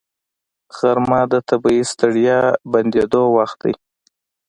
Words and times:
غرمه 0.75 1.21
د 1.31 1.33
طبیعي 1.49 1.83
ستړیا 1.91 2.39
بندېدو 2.71 3.23
وخت 3.37 3.57
دی 3.63 3.73